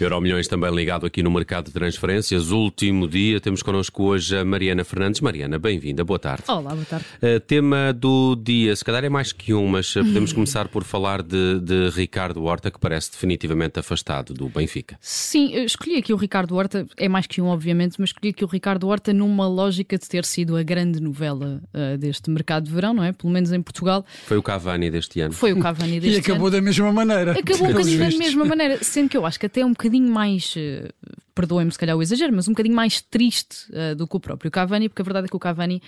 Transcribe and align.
Euro 0.00 0.20
Milhões 0.20 0.46
também 0.46 0.72
ligado 0.72 1.04
aqui 1.04 1.24
no 1.24 1.30
mercado 1.30 1.66
de 1.66 1.72
transferências. 1.72 2.52
Último 2.52 3.08
dia, 3.08 3.40
temos 3.40 3.62
connosco 3.62 4.04
hoje 4.04 4.36
a 4.36 4.44
Mariana 4.44 4.84
Fernandes. 4.84 5.20
Mariana, 5.20 5.58
bem-vinda, 5.58 6.04
boa 6.04 6.20
tarde. 6.20 6.44
Olá, 6.46 6.72
boa 6.72 6.84
tarde. 6.84 7.04
Uh, 7.20 7.40
tema 7.40 7.92
do 7.92 8.36
dia, 8.36 8.76
se 8.76 8.84
calhar 8.84 9.04
é 9.04 9.08
mais 9.08 9.32
que 9.32 9.52
um, 9.52 9.66
mas 9.66 9.92
podemos 9.92 10.30
começar 10.32 10.68
por 10.68 10.84
falar 10.84 11.20
de, 11.20 11.58
de, 11.60 11.90
Ricardo 11.90 12.44
Horta, 12.44 12.70
que 12.70 12.78
parece 12.78 13.10
definitivamente 13.10 13.80
afastado 13.80 14.32
do 14.32 14.48
Benfica. 14.48 14.96
Sim, 15.00 15.52
escolhi 15.64 15.96
aqui 15.96 16.12
o 16.12 16.16
Ricardo 16.16 16.54
Horta, 16.54 16.86
é 16.96 17.08
mais 17.08 17.26
que 17.26 17.42
um, 17.42 17.46
obviamente, 17.46 17.96
mas 17.98 18.10
escolhi 18.10 18.30
aqui 18.30 18.44
o 18.44 18.48
Ricardo 18.48 18.86
Horta 18.86 19.12
numa 19.12 19.48
lógica 19.48 19.98
de 19.98 20.08
ter 20.08 20.24
sido 20.24 20.56
a 20.56 20.62
grande 20.62 21.00
novela 21.00 21.60
uh, 21.74 21.98
deste 21.98 22.30
mercado 22.30 22.66
de 22.66 22.72
verão, 22.72 22.94
não 22.94 23.02
é? 23.02 23.10
Pelo 23.10 23.32
menos 23.32 23.52
em 23.52 23.60
Portugal. 23.60 24.06
Foi 24.26 24.36
o 24.36 24.42
Cavani 24.44 24.92
deste 24.92 25.20
ano. 25.20 25.32
Foi 25.32 25.52
o 25.52 25.58
Cavani 25.58 25.98
deste 25.98 26.08
ano. 26.08 26.16
E 26.18 26.20
acabou 26.20 26.46
ano. 26.46 26.56
da 26.56 26.62
mesma 26.62 26.92
maneira. 26.92 27.32
Acabou 27.32 27.66
um 27.66 27.72
bocadinho 27.72 27.98
da 27.98 28.16
mesma 28.16 28.44
maneira, 28.44 28.78
sendo 28.80 29.08
que 29.08 29.16
eu 29.16 29.26
acho 29.26 29.40
que 29.40 29.46
até 29.46 29.62
é 29.62 29.66
um 29.66 29.70
bocadinho 29.70 29.87
mais 29.96 30.54
eh, 30.56 30.90
perdoem-me 31.34 31.70
se 31.70 31.78
calhar 31.78 31.96
o 31.96 32.02
exagero, 32.02 32.34
mas 32.34 32.48
um 32.48 32.52
bocadinho 32.52 32.74
mais 32.74 33.00
triste 33.00 33.70
uh, 33.70 33.94
do 33.94 34.08
que 34.08 34.16
o 34.16 34.20
próprio 34.20 34.50
Cavani, 34.50 34.88
porque 34.88 35.02
a 35.02 35.04
verdade 35.04 35.26
é 35.26 35.28
que 35.28 35.36
o 35.36 35.38
Cavani 35.38 35.80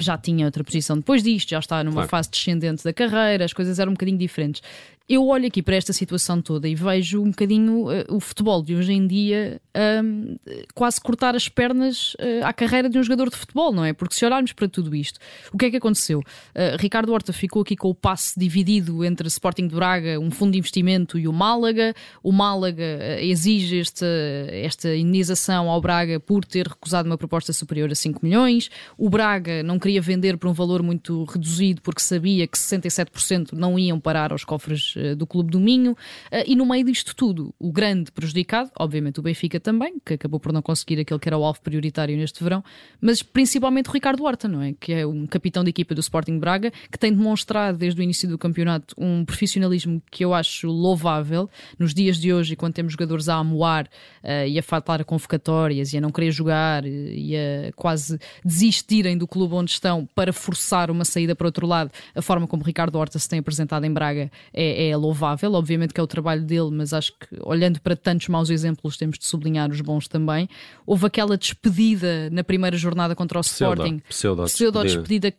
já 0.00 0.16
tinha 0.16 0.46
outra 0.46 0.64
posição 0.64 0.96
depois 0.96 1.22
disto, 1.22 1.50
já 1.50 1.58
está 1.58 1.84
numa 1.84 1.92
claro. 1.92 2.08
fase 2.08 2.30
descendente 2.30 2.82
da 2.82 2.92
carreira, 2.92 3.44
as 3.44 3.52
coisas 3.52 3.78
eram 3.78 3.90
um 3.90 3.94
bocadinho 3.94 4.16
diferentes. 4.16 4.62
Eu 5.06 5.26
olho 5.26 5.46
aqui 5.46 5.62
para 5.62 5.76
esta 5.76 5.92
situação 5.92 6.40
toda 6.40 6.66
e 6.66 6.74
vejo 6.74 7.20
um 7.20 7.28
bocadinho 7.28 7.90
uh, 7.90 8.04
o 8.08 8.18
futebol 8.20 8.62
de 8.62 8.74
hoje 8.74 8.94
em 8.94 9.06
dia 9.06 9.60
um, 10.02 10.34
quase 10.74 10.98
cortar 10.98 11.36
as 11.36 11.46
pernas 11.46 12.14
uh, 12.14 12.42
à 12.42 12.54
carreira 12.54 12.88
de 12.88 12.98
um 12.98 13.02
jogador 13.02 13.28
de 13.28 13.36
futebol, 13.36 13.70
não 13.70 13.84
é? 13.84 13.92
Porque 13.92 14.14
se 14.14 14.24
olharmos 14.24 14.54
para 14.54 14.66
tudo 14.66 14.96
isto, 14.96 15.20
o 15.52 15.58
que 15.58 15.66
é 15.66 15.70
que 15.70 15.76
aconteceu? 15.76 16.20
Uh, 16.20 16.80
Ricardo 16.80 17.12
Horta 17.12 17.34
ficou 17.34 17.60
aqui 17.60 17.76
com 17.76 17.90
o 17.90 17.94
passe 17.94 18.40
dividido 18.40 19.04
entre 19.04 19.28
Sporting 19.28 19.68
de 19.68 19.74
Braga, 19.74 20.18
um 20.18 20.30
fundo 20.30 20.52
de 20.52 20.58
investimento 20.58 21.18
e 21.18 21.28
o 21.28 21.34
Málaga. 21.34 21.92
O 22.22 22.32
Málaga 22.32 23.20
exige 23.20 23.80
esta, 23.80 24.06
esta 24.52 24.96
indenização 24.96 25.68
ao 25.68 25.82
Braga 25.82 26.18
por 26.18 26.46
ter 26.46 26.66
recusado 26.66 27.06
uma 27.06 27.18
proposta 27.18 27.52
superior 27.52 27.92
a 27.92 27.94
5 27.94 28.24
milhões. 28.24 28.70
O 28.96 29.10
Braga 29.10 29.62
não 29.62 29.78
queria 29.78 30.00
vender 30.00 30.38
por 30.38 30.48
um 30.48 30.54
valor 30.54 30.82
muito 30.82 31.24
reduzido 31.24 31.82
porque 31.82 32.00
sabia 32.00 32.46
que 32.46 32.56
67% 32.56 33.52
não 33.52 33.78
iam 33.78 34.00
parar 34.00 34.32
aos 34.32 34.44
cofres 34.44 34.93
eh, 34.96 35.14
do 35.14 35.26
Clube 35.26 35.50
do 35.50 35.60
Minho, 35.60 35.96
eh, 36.30 36.44
e 36.46 36.56
no 36.56 36.66
meio 36.66 36.84
disto 36.84 37.14
tudo, 37.14 37.54
o 37.58 37.72
grande 37.72 38.10
prejudicado, 38.12 38.70
obviamente 38.78 39.20
o 39.20 39.22
Benfica 39.22 39.58
também, 39.60 39.94
que 40.04 40.14
acabou 40.14 40.40
por 40.40 40.52
não 40.52 40.62
conseguir 40.62 41.00
aquele 41.00 41.20
que 41.20 41.28
era 41.28 41.38
o 41.38 41.44
alvo 41.44 41.60
prioritário 41.60 42.16
neste 42.16 42.42
verão, 42.42 42.62
mas 43.00 43.22
principalmente 43.22 43.88
o 43.88 43.92
Ricardo 43.92 44.24
Horta, 44.24 44.48
não 44.48 44.62
é? 44.62 44.74
Que 44.78 44.92
é 44.92 45.06
um 45.06 45.26
capitão 45.26 45.62
de 45.64 45.70
equipa 45.70 45.94
do 45.94 46.00
Sporting 46.00 46.38
Braga, 46.38 46.72
que 46.90 46.98
tem 46.98 47.12
demonstrado 47.12 47.78
desde 47.78 48.00
o 48.00 48.02
início 48.02 48.28
do 48.28 48.38
campeonato 48.38 48.94
um 48.98 49.24
profissionalismo 49.24 50.02
que 50.10 50.24
eu 50.24 50.34
acho 50.34 50.68
louvável. 50.68 51.48
Nos 51.78 51.94
dias 51.94 52.18
de 52.18 52.32
hoje, 52.32 52.56
quando 52.56 52.74
temos 52.74 52.92
jogadores 52.92 53.28
a 53.28 53.36
amoar 53.36 53.86
uh, 54.22 54.46
e 54.46 54.58
a 54.58 54.62
faltar 54.62 55.00
a 55.00 55.04
convocatórias 55.04 55.92
e 55.92 55.98
a 55.98 56.00
não 56.00 56.10
querer 56.10 56.30
jogar 56.30 56.84
e 56.86 57.36
a 57.36 57.72
quase 57.74 58.18
desistirem 58.44 59.16
do 59.16 59.26
clube 59.26 59.54
onde 59.54 59.70
estão 59.70 60.06
para 60.14 60.32
forçar 60.32 60.90
uma 60.90 61.04
saída 61.04 61.34
para 61.34 61.46
outro 61.46 61.66
lado, 61.66 61.90
a 62.14 62.22
forma 62.22 62.46
como 62.46 62.62
Ricardo 62.62 62.96
Horta 62.96 63.18
se 63.18 63.28
tem 63.28 63.38
apresentado 63.38 63.84
em 63.84 63.92
Braga 63.92 64.30
é, 64.52 64.83
é 64.83 64.83
louvável, 64.96 65.54
obviamente 65.54 65.94
que 65.94 66.00
é 66.00 66.02
o 66.02 66.06
trabalho 66.06 66.42
dele, 66.42 66.70
mas 66.70 66.92
acho 66.92 67.12
que 67.12 67.36
olhando 67.42 67.80
para 67.80 67.94
tantos 67.96 68.28
maus 68.28 68.50
exemplos 68.50 68.96
temos 68.96 69.18
de 69.18 69.24
sublinhar 69.24 69.70
os 69.70 69.80
bons 69.80 70.08
também. 70.08 70.48
Houve 70.86 71.06
aquela 71.06 71.36
despedida 71.36 72.28
na 72.30 72.42
primeira 72.42 72.76
jornada 72.76 73.14
contra 73.14 73.38
o 73.38 73.42
pseudo, 73.42 73.82
Sporting, 73.82 74.02
pseudo, 74.08 74.44
pseudo 74.44 74.80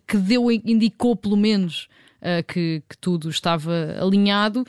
que 0.08 0.18
deu, 0.18 0.52
indicou 0.52 1.16
pelo 1.16 1.38
menos 1.38 1.88
Uh, 2.22 2.42
que, 2.44 2.82
que, 2.90 2.98
tudo 2.98 3.30
estava 3.30 3.72
alinhado 4.02 4.66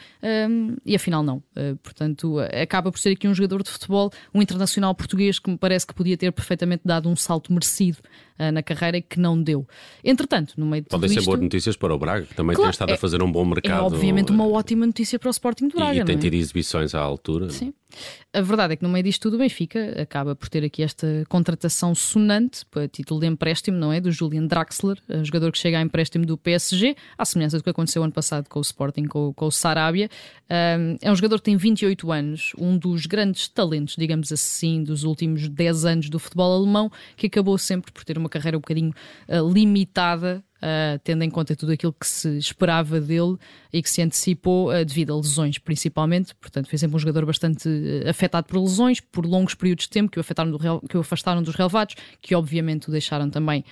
um, 0.51 0.77
e 0.85 0.95
afinal 0.95 1.23
não. 1.23 1.39
Uh, 1.57 1.75
portanto, 1.83 2.39
acaba 2.41 2.93
por 2.93 2.99
ser 2.99 3.11
aqui 3.11 3.27
um 3.27 3.35
jogador 3.35 3.63
de 3.63 3.71
futebol, 3.71 4.13
um 4.35 4.43
internacional 4.43 4.95
português 4.95 5.39
que 5.39 5.49
me 5.49 5.57
parece 5.57 5.87
que 5.87 5.95
podia 5.95 6.19
ter 6.19 6.31
perfeitamente 6.33 6.83
dado 6.85 7.09
um 7.09 7.17
salto 7.17 7.51
merecido 7.51 7.99
na 8.53 8.63
carreira 8.63 8.99
e 8.99 9.03
que 9.03 9.19
não 9.19 9.41
deu. 9.41 9.67
Entretanto, 10.05 10.55
no 10.57 10.67
meio 10.67 10.83
de 10.83 10.89
Podem 10.89 11.09
ser 11.09 11.19
isto, 11.19 11.27
boas 11.27 11.41
notícias 11.41 11.77
para 11.77 11.95
o 11.95 11.99
Braga, 11.99 12.27
que 12.27 12.35
também 12.35 12.55
claro, 12.55 12.71
tem 12.71 12.75
estado 12.75 12.91
é, 12.91 12.95
a 12.95 12.99
fazer 12.99 13.23
um 13.23 13.31
bom 13.31 13.45
mercado. 13.45 13.81
É 13.81 13.83
obviamente 13.83 14.31
uma 14.31 14.47
ótima 14.47 14.87
notícia 14.87 15.19
para 15.19 15.29
o 15.29 15.31
Sporting 15.31 15.69
de 15.69 15.75
Braga. 15.75 15.99
E, 15.99 16.01
e 16.01 16.05
tem 16.05 16.17
é? 16.17 16.19
tido 16.19 16.35
exibições 16.35 16.95
à 16.95 17.01
altura. 17.01 17.51
Sim. 17.51 17.73
A 18.33 18.43
verdade 18.43 18.75
é 18.75 18.77
que 18.77 18.83
no 18.83 18.89
meio 18.89 19.03
disto 19.03 19.23
tudo 19.23 19.37
o 19.37 19.39
Benfica 19.39 20.01
acaba 20.01 20.35
por 20.35 20.49
ter 20.49 20.63
aqui 20.65 20.83
esta 20.83 21.25
contratação 21.29 21.95
sonante 21.95 22.67
a 22.75 22.87
título 22.87 23.21
de 23.21 23.27
empréstimo, 23.27 23.79
não 23.79 23.93
é? 23.93 24.01
Do 24.01 24.13
Julian 24.13 24.47
Draxler, 24.47 24.99
jogador 25.23 25.51
que 25.53 25.59
chega 25.59 25.79
a 25.79 25.81
empréstimo 25.81 26.27
do 26.27 26.37
PSG, 26.37 26.95
à 27.17 27.25
semelhança 27.25 27.57
do 27.57 27.65
que 27.65 27.71
aconteceu 27.71 28.03
ano 28.03 28.13
passado 28.13 28.49
com 28.49 28.59
o 28.59 28.63
Sporting, 28.63 29.05
com, 29.05 29.33
com 29.33 29.47
o 29.47 29.51
Sarabia. 29.51 30.11
é 30.49 31.11
um 31.11 31.17
jogador 31.17 31.39
que 31.39 31.45
tem 31.45 31.57
28 31.57 32.13
anos, 32.13 32.53
um 32.59 32.77
dos 32.77 33.07
grandes 33.07 33.49
talentos, 33.49 33.97
digamos 33.97 34.31
assim, 34.31 34.83
dos 34.83 35.05
últimos 35.05 35.49
10 35.49 35.85
anos 35.87 36.11
do 36.11 36.19
futebol 36.19 36.53
alemão, 36.53 36.91
que 37.17 37.29
acabou 37.29 37.57
sempre 37.57 37.91
por 37.91 38.05
ter 38.05 38.19
uma 38.19 38.26
carreira 38.29 38.57
um 38.57 38.61
bocadinho 38.61 38.93
uh, 39.29 39.53
limitada 39.53 40.45
Uh, 40.57 40.99
tendo 41.05 41.23
em 41.23 41.29
conta 41.29 41.55
tudo 41.55 41.73
aquilo 41.73 41.93
que 41.93 42.07
se 42.07 42.39
esperava 42.39 42.99
dele 42.99 43.37
e 43.71 43.83
que 43.83 43.91
se 43.91 44.01
antecipou 44.01 44.71
uh, 44.71 44.85
devido 44.87 45.13
a 45.13 45.17
lesões, 45.17 45.59
principalmente. 45.59 46.35
Portanto, 46.35 46.71
foi 46.71 46.79
sempre 46.79 46.97
um 46.97 46.99
jogador 46.99 47.27
bastante 47.27 47.69
uh, 47.69 48.09
afetado 48.09 48.47
por 48.47 48.59
lesões, 48.59 48.99
por 48.99 49.27
longos 49.27 49.55
períodos 49.55 49.85
de 49.85 49.91
tempo 49.91 50.11
que 50.11 50.19
o, 50.19 50.21
afetaram 50.23 50.51
do, 50.51 50.59
que 50.89 50.97
o 50.97 51.01
afastaram 51.01 51.43
dos 51.43 51.55
relevados, 51.55 51.95
que 52.23 52.35
obviamente 52.35 52.89
o 52.89 52.91
deixaram 52.91 53.29
também 53.29 53.65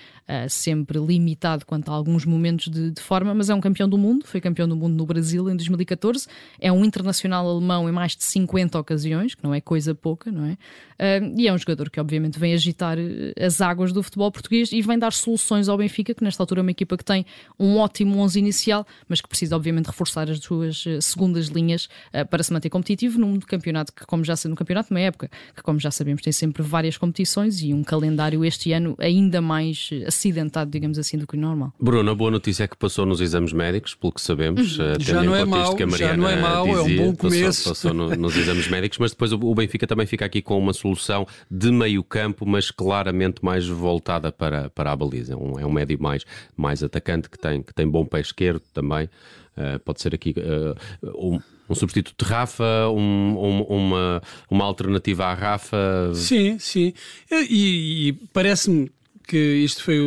sempre 0.48 0.98
limitado 0.98 1.66
quanto 1.66 1.90
a 1.90 1.94
alguns 1.94 2.24
momentos 2.24 2.68
de, 2.68 2.90
de, 2.90 3.00
forma. 3.00 3.34
Mas 3.34 3.50
é 3.50 3.54
um 3.54 3.60
campeão 3.60 3.88
do 3.88 3.98
mundo, 3.98 4.26
foi 4.26 4.40
campeão 4.40 4.66
do 4.66 4.74
mundo 4.74 4.94
no 4.94 5.04
Brasil 5.04 5.50
em 5.50 5.56
2014, 5.56 6.26
é 6.58 6.72
um 6.72 6.84
internacional 6.84 7.46
alemão 7.46 7.88
em 7.88 7.92
mais 7.92 8.16
de 8.16 8.24
50 8.24 8.78
ocasiões, 8.78 9.34
que 9.34 9.44
não 9.44 9.54
é 9.54 9.60
coisa 9.60 9.94
pouca, 9.94 10.32
não 10.32 10.46
é? 10.46 10.56
e 11.36 11.46
é 11.46 11.52
um 11.52 11.58
jogador 11.58 11.90
que 11.90 12.00
obviamente 12.00 12.38
vem 12.38 12.54
agitar 12.54 12.96
as 13.38 13.60
águas 13.60 13.92
do 13.92 14.02
futebol 14.02 14.30
português 14.30 14.72
e 14.72 14.80
vem 14.80 14.98
dar 14.98 15.12
soluções 15.12 15.68
ao 15.68 15.76
Benfica, 15.76 16.14
que 16.14 16.24
nesta 16.24 16.42
altura 16.42 16.60
é 16.60 16.62
uma 16.62 16.73
equipa 16.74 16.96
que 16.96 17.04
tem 17.04 17.24
um 17.58 17.78
ótimo 17.78 18.18
11 18.18 18.38
inicial, 18.38 18.86
mas 19.08 19.20
que 19.20 19.28
precisa, 19.28 19.56
obviamente, 19.56 19.86
reforçar 19.86 20.30
as 20.30 20.38
suas 20.38 20.84
uh, 20.86 21.00
segundas 21.00 21.46
linhas 21.46 21.88
uh, 22.12 22.26
para 22.28 22.42
se 22.42 22.52
manter 22.52 22.68
competitivo 22.68 23.18
num 23.18 23.38
campeonato 23.40 23.92
que, 23.92 24.04
como 24.06 24.22
já 24.24 24.34
no 24.48 24.56
campeonato, 24.56 24.92
uma 24.92 25.00
época 25.00 25.30
que, 25.54 25.62
como 25.62 25.78
já 25.78 25.90
sabemos, 25.90 26.22
tem 26.22 26.32
sempre 26.32 26.62
várias 26.62 26.98
competições 26.98 27.62
e 27.62 27.72
um 27.72 27.82
calendário 27.82 28.44
este 28.44 28.72
ano 28.72 28.96
ainda 28.98 29.40
mais 29.40 29.90
eh, 29.92 30.04
acidentado, 30.06 30.70
digamos 30.70 30.98
assim, 30.98 31.16
do 31.16 31.26
que 31.26 31.36
o 31.36 31.40
normal. 31.40 31.72
Bruno, 31.80 32.10
a 32.10 32.14
boa 32.14 32.30
notícia 32.30 32.64
é 32.64 32.68
que 32.68 32.76
passou 32.76 33.06
nos 33.06 33.20
exames 33.20 33.52
médicos, 33.52 33.94
pelo 33.94 34.12
que 34.12 34.20
sabemos, 34.20 34.78
uhum. 34.78 34.94
já 34.98 35.22
não 35.22 35.36
é 35.36 35.44
mau, 35.44 35.76
já 35.96 36.16
não 36.16 36.28
é 36.28 36.36
mau, 36.40 36.66
dizia, 36.66 37.00
é 37.00 37.02
um 37.02 37.06
bom 37.06 37.16
começo. 37.16 37.68
Passou, 37.68 37.72
passou 37.72 37.94
no, 37.94 38.16
nos 38.16 38.36
exames 38.36 38.68
médicos, 38.68 38.98
mas 38.98 39.12
depois 39.12 39.32
o, 39.32 39.36
o 39.36 39.54
Benfica 39.54 39.86
também 39.86 40.06
fica 40.06 40.24
aqui 40.24 40.42
com 40.42 40.58
uma 40.58 40.72
solução 40.72 41.26
de 41.50 41.70
meio 41.70 42.02
campo, 42.02 42.44
mas 42.46 42.70
claramente 42.70 43.44
mais 43.44 43.66
voltada 43.66 44.32
para, 44.32 44.70
para 44.70 44.92
a 44.92 44.96
baliza. 44.96 45.36
Um, 45.36 45.58
é 45.58 45.66
um 45.66 45.72
médio 45.72 46.00
mais, 46.00 46.24
mais 46.64 46.82
atacante 46.82 47.28
que 47.28 47.38
tem, 47.38 47.62
que 47.62 47.74
tem 47.74 47.86
bom 47.86 48.06
pé 48.06 48.20
esquerdo 48.20 48.62
também. 48.72 49.08
Uh, 49.56 49.78
pode 49.84 50.00
ser 50.00 50.14
aqui 50.14 50.34
uh, 50.38 50.74
um, 51.14 51.38
um, 51.68 51.74
substituto 51.74 52.24
de 52.24 52.28
Rafa, 52.28 52.88
um, 52.88 53.36
um, 53.38 53.62
uma, 53.62 54.22
uma 54.50 54.64
alternativa 54.64 55.26
à 55.26 55.34
Rafa. 55.34 56.10
Sim, 56.14 56.58
sim. 56.58 56.92
E, 57.30 58.08
e 58.08 58.12
parece-me 58.32 58.90
que 59.28 59.36
isto 59.36 59.84
foi 59.84 59.98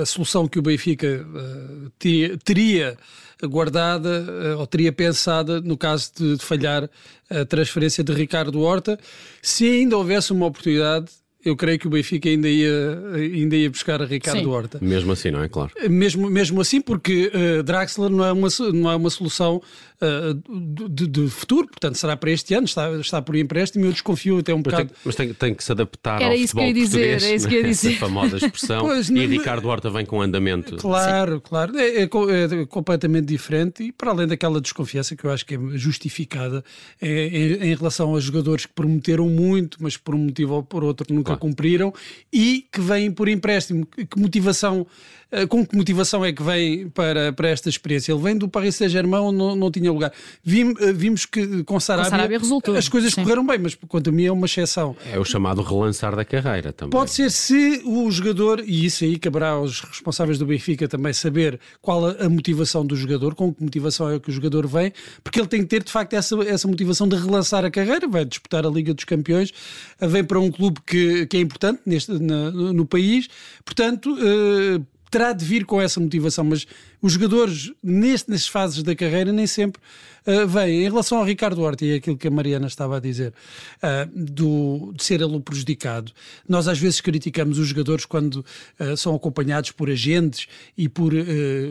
a 0.00 0.06
solução 0.06 0.46
que 0.46 0.58
o 0.58 0.62
Benfica 0.62 1.26
uh, 1.26 1.90
teria, 1.98 2.36
teria 2.38 2.96
guardada 3.42 4.56
ou 4.58 4.66
teria 4.66 4.92
pensada 4.92 5.60
no 5.60 5.76
caso 5.76 6.12
de, 6.16 6.36
de 6.36 6.44
falhar 6.44 6.88
a 7.28 7.44
transferência 7.44 8.04
de 8.04 8.12
Ricardo 8.12 8.60
Horta. 8.60 8.98
Se 9.42 9.68
ainda 9.68 9.98
houvesse 9.98 10.32
uma 10.32 10.46
oportunidade, 10.46 11.10
eu 11.44 11.54
creio 11.56 11.78
que 11.78 11.86
o 11.86 11.90
Benfica 11.90 12.28
ainda 12.28 12.48
ia, 12.48 12.98
ainda 13.14 13.56
ia 13.56 13.70
buscar 13.70 14.00
a 14.00 14.06
Ricardo 14.06 14.40
Sim. 14.40 14.46
Horta. 14.46 14.78
Mesmo 14.80 15.12
assim, 15.12 15.30
não 15.30 15.42
é? 15.42 15.48
Claro. 15.48 15.70
Mesmo, 15.88 16.30
mesmo 16.30 16.60
assim, 16.60 16.80
porque 16.80 17.30
uh, 17.34 17.62
Draxler 17.62 18.10
não 18.10 18.24
é 18.24 18.32
uma, 18.32 18.48
não 18.72 18.90
é 18.90 18.96
uma 18.96 19.10
solução 19.10 19.60
uh, 20.00 20.88
de, 20.88 21.06
de, 21.06 21.28
futuro, 21.28 21.66
portanto 21.66 21.96
será 21.96 22.16
para 22.16 22.30
este 22.30 22.54
ano, 22.54 22.64
está, 22.64 22.90
está 22.92 23.20
por 23.20 23.36
empréstimo. 23.36 23.84
Eu 23.84 23.92
desconfio 23.92 24.38
até 24.38 24.54
um 24.54 24.58
mas 24.58 24.64
bocado. 24.64 24.88
Tem, 24.88 24.96
mas 25.04 25.14
tem, 25.14 25.34
tem, 25.34 25.54
que 25.54 25.62
se 25.62 25.72
adaptar 25.72 26.22
Era 26.22 26.32
ao 26.32 26.32
isso 26.32 26.52
futebol 26.52 26.64
que 26.64 26.70
eu 26.70 26.76
ia 26.76 26.84
dizer, 26.84 26.98
português. 26.98 27.24
É 27.24 27.34
isso 27.34 27.48
que 27.48 27.54
eu 27.54 27.60
ia 27.60 27.68
dizer. 27.68 27.90
Essa 27.90 28.00
famosa 28.00 28.36
expressão. 28.36 28.84
Pois, 28.94 29.08
e 29.08 29.26
Ricardo 29.26 29.66
Horta 29.68 29.88
vem 29.90 30.04
com 30.04 30.20
andamento. 30.20 30.76
Claro, 30.76 31.36
Sim. 31.36 31.42
claro. 31.42 31.78
É, 31.78 32.02
é, 32.02 32.02
é, 32.02 32.66
completamente 32.66 33.26
diferente 33.26 33.82
e 33.82 33.92
para 33.92 34.10
além 34.10 34.26
daquela 34.26 34.60
desconfiança 34.60 35.16
que 35.16 35.24
eu 35.24 35.30
acho 35.30 35.44
que 35.44 35.54
é 35.54 35.58
justificada 35.74 36.62
é, 37.00 37.26
em, 37.26 37.70
em 37.70 37.74
relação 37.74 38.10
aos 38.10 38.24
jogadores 38.24 38.66
que 38.66 38.72
prometeram 38.72 39.28
muito, 39.28 39.78
mas 39.80 39.96
por 39.96 40.14
um 40.14 40.18
motivo 40.18 40.54
ou 40.54 40.62
por 40.62 40.84
outro 40.84 41.12
nunca 41.14 41.33
nunca 41.34 41.36
cumpriram 41.36 41.92
e 42.32 42.66
que 42.70 42.80
vêm 42.80 43.10
por 43.10 43.28
empréstimo. 43.28 43.86
Que 43.86 44.18
motivação 44.18 44.86
eh, 45.34 45.46
com 45.46 45.66
que 45.66 45.76
motivação 45.76 46.24
é 46.24 46.32
que 46.32 46.42
vem 46.42 46.88
para, 46.88 47.32
para 47.32 47.48
esta 47.48 47.68
experiência? 47.68 48.12
Ele 48.12 48.22
vem 48.22 48.38
do 48.38 48.48
Paris 48.48 48.76
Saint-Germain, 48.76 49.32
não, 49.32 49.56
não 49.56 49.70
tinha 49.70 49.90
lugar. 49.90 50.12
Vim, 50.44 50.74
eh, 50.78 50.92
vimos 50.92 51.26
que 51.26 51.64
com 51.64 51.80
Sarabia, 51.80 52.10
com 52.10 52.16
Sarabia 52.16 52.38
resultou. 52.38 52.76
as 52.76 52.88
coisas 52.88 53.12
Sim. 53.12 53.24
correram 53.24 53.44
bem, 53.44 53.58
mas 53.58 53.74
quanto 53.74 54.10
a 54.10 54.12
mim 54.12 54.26
é 54.26 54.32
uma 54.32 54.46
exceção. 54.46 54.96
É 55.12 55.18
o 55.18 55.24
chamado 55.24 55.60
relançar 55.60 56.14
da 56.14 56.24
carreira 56.24 56.72
também. 56.72 56.90
Pode 56.90 57.10
ser 57.10 57.30
se 57.32 57.82
o 57.84 58.08
jogador, 58.12 58.62
e 58.64 58.84
isso 58.84 59.02
aí 59.02 59.18
caberá 59.18 59.50
aos 59.50 59.80
responsáveis 59.80 60.38
do 60.38 60.46
Benfica 60.46 60.86
também 60.86 61.12
saber 61.12 61.58
qual 61.82 62.06
a, 62.06 62.12
a 62.24 62.28
motivação 62.28 62.86
do 62.86 62.94
jogador, 62.94 63.34
com 63.34 63.52
que 63.52 63.62
motivação 63.62 64.10
é 64.10 64.20
que 64.20 64.28
o 64.28 64.32
jogador 64.32 64.68
vem, 64.68 64.92
porque 65.24 65.40
ele 65.40 65.48
tem 65.48 65.62
que 65.62 65.66
ter 65.66 65.82
de 65.82 65.90
facto 65.90 66.12
essa, 66.14 66.36
essa 66.44 66.68
motivação 66.68 67.08
de 67.08 67.16
relançar 67.16 67.64
a 67.64 67.70
carreira, 67.70 68.06
vai 68.06 68.24
disputar 68.24 68.64
a 68.64 68.70
Liga 68.70 68.94
dos 68.94 69.04
Campeões, 69.04 69.52
vem 70.00 70.22
para 70.22 70.38
um 70.38 70.50
clube 70.50 70.80
que, 70.86 71.23
que 71.26 71.36
é 71.36 71.40
importante 71.40 71.80
neste, 71.86 72.12
na, 72.12 72.50
no 72.50 72.86
país, 72.86 73.28
portanto. 73.64 74.14
Uh, 74.14 74.84
terá 75.14 75.32
de 75.32 75.44
vir 75.44 75.64
com 75.64 75.80
essa 75.80 76.00
motivação, 76.00 76.42
mas 76.42 76.66
os 77.04 77.12
jogadores 77.12 77.70
neste, 77.82 78.30
nestas 78.30 78.48
fases 78.48 78.82
da 78.82 78.96
carreira 78.96 79.30
nem 79.30 79.46
sempre 79.46 79.78
uh, 80.26 80.48
vêm. 80.48 80.86
Em 80.86 80.88
relação 80.88 81.18
ao 81.18 81.24
Ricardo 81.24 81.60
Horta 81.60 81.84
e 81.84 81.96
aquilo 81.96 82.16
que 82.16 82.26
a 82.26 82.30
Mariana 82.30 82.66
estava 82.66 82.96
a 82.96 83.00
dizer, 83.00 83.34
uh, 83.82 84.10
do, 84.14 84.90
de 84.96 85.04
ser 85.04 85.20
ele 85.20 85.36
o 85.36 85.40
prejudicado, 85.40 86.12
nós 86.48 86.66
às 86.66 86.78
vezes 86.78 87.02
criticamos 87.02 87.58
os 87.58 87.68
jogadores 87.68 88.06
quando 88.06 88.36
uh, 88.80 88.96
são 88.96 89.14
acompanhados 89.14 89.70
por 89.70 89.90
agentes 89.90 90.46
e 90.78 90.88
por, 90.88 91.12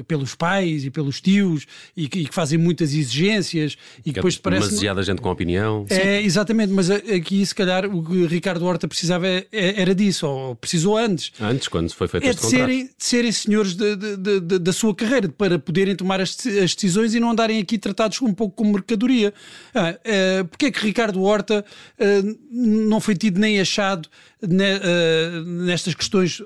pelos 0.07 0.35
pais 0.35 0.85
e 0.85 0.91
pelos 0.91 1.19
tios 1.19 1.65
e 1.97 2.07
que, 2.07 2.19
e 2.19 2.25
que 2.27 2.35
fazem 2.35 2.59
muitas 2.59 2.93
exigências 2.93 3.75
e 4.01 4.03
que 4.03 4.09
é 4.11 4.13
depois 4.13 4.37
parece. 4.37 4.67
Demasiada 4.67 5.01
gente 5.01 5.19
com 5.19 5.31
opinião. 5.31 5.87
É, 5.89 6.21
exatamente, 6.21 6.71
mas 6.71 6.91
aqui 6.91 7.43
se 7.43 7.55
calhar 7.55 7.85
o 7.87 8.03
que 8.03 8.27
Ricardo 8.27 8.63
Horta 8.65 8.87
precisava 8.87 9.27
é, 9.27 9.47
é, 9.51 9.81
era 9.81 9.95
disso, 9.95 10.27
ou 10.27 10.55
precisou 10.55 10.95
antes. 10.95 11.31
Antes, 11.41 11.67
quando 11.67 11.91
foi 11.91 12.07
feito 12.07 12.27
é 12.27 12.29
este 12.29 12.43
de 12.43 12.49
serem, 12.49 12.85
de 12.85 12.91
serem 12.99 13.31
senhores 13.31 13.73
de, 13.73 13.95
de, 13.95 14.39
de, 14.39 14.59
da 14.59 14.71
sua 14.71 14.93
carreira 14.93 15.22
para 15.29 15.57
poderem 15.57 15.95
tomar 15.95 16.21
as, 16.21 16.37
as, 16.45 16.75
decisões 16.75 17.13
e 17.13 17.19
não 17.19 17.31
andarem 17.31 17.59
aqui 17.59 17.77
tratados 17.77 18.21
um 18.21 18.33
pouco 18.33 18.55
como 18.55 18.73
mercadoria. 18.73 19.33
Ah, 19.73 19.89
ah, 19.89 20.45
Porquê 20.45 20.67
é 20.67 20.71
que 20.71 20.85
Ricardo 20.85 21.21
Horta 21.21 21.65
ah, 21.99 22.03
não 22.51 22.99
foi 22.99 23.15
tido 23.15 23.39
nem 23.39 23.59
achado 23.59 24.09
ne, 24.41 24.73
ah, 24.75 25.43
nestas 25.45 25.93
questões 25.93 26.41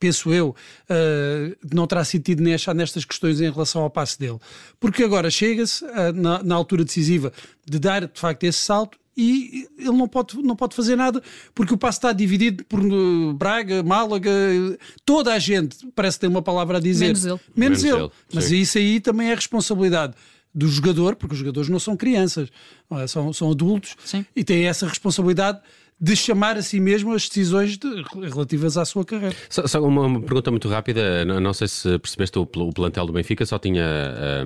penso 0.00 0.32
eu, 0.32 0.56
uh, 0.88 1.56
não 1.70 1.86
terá 1.86 2.02
sentido 2.02 2.42
nem 2.42 2.54
achar 2.54 2.74
nestas 2.74 3.04
questões 3.04 3.38
em 3.38 3.50
relação 3.50 3.82
ao 3.82 3.90
passe 3.90 4.18
dele. 4.18 4.38
Porque 4.80 5.04
agora 5.04 5.30
chega-se, 5.30 5.84
uh, 5.84 6.10
na, 6.14 6.42
na, 6.42 6.54
altura 6.54 6.86
decisiva, 6.86 7.30
de 7.68 7.78
dar 7.78 8.06
de 8.06 8.18
facto 8.18 8.42
esse 8.44 8.58
salto 8.58 8.98
e 9.16 9.68
ele 9.78 9.92
não 9.92 10.08
pode, 10.08 10.40
não 10.42 10.56
pode 10.56 10.74
fazer 10.74 10.96
nada 10.96 11.22
porque 11.54 11.74
o 11.74 11.76
passo 11.78 11.98
está 11.98 12.12
dividido 12.12 12.64
por 12.64 12.80
uh, 12.80 13.32
Braga, 13.34 13.82
Málaga, 13.82 14.30
toda 15.04 15.32
a 15.34 15.38
gente 15.38 15.86
parece 15.94 16.18
ter 16.18 16.26
uma 16.26 16.42
palavra 16.42 16.78
a 16.78 16.80
dizer. 16.80 17.06
Menos 17.06 17.24
ele. 17.24 17.40
Menos, 17.56 17.82
Menos 17.82 17.84
ele. 17.84 18.04
ele. 18.04 18.12
Mas 18.32 18.50
isso 18.50 18.78
aí 18.78 19.00
também 19.00 19.30
é 19.30 19.34
responsabilidade 19.34 20.14
do 20.54 20.66
jogador, 20.68 21.14
porque 21.16 21.34
os 21.34 21.38
jogadores 21.38 21.68
não 21.68 21.78
são 21.78 21.96
crianças, 21.96 22.48
não 22.90 22.98
é? 22.98 23.06
são, 23.06 23.32
são 23.32 23.50
adultos 23.50 23.96
Sim. 24.04 24.26
e 24.34 24.42
têm 24.42 24.66
essa 24.66 24.86
responsabilidade 24.86 25.60
de 26.00 26.16
chamar 26.16 26.56
a 26.56 26.62
si 26.62 26.80
mesmo 26.80 27.12
as 27.12 27.28
decisões 27.28 27.76
de, 27.76 27.86
relativas 28.32 28.78
à 28.78 28.84
sua 28.86 29.04
carreira. 29.04 29.36
Só, 29.50 29.66
só 29.66 29.82
uma, 29.82 30.06
uma, 30.06 30.20
pergunta 30.20 30.50
muito 30.50 30.66
rápida, 30.66 31.26
não, 31.26 31.38
não 31.38 31.52
sei 31.52 31.68
se 31.68 31.98
percebeste 31.98 32.38
o, 32.38 32.42
o, 32.42 32.72
plantel 32.72 33.06
do 33.06 33.12
Benfica 33.12 33.44
só 33.44 33.58
tinha 33.58 33.84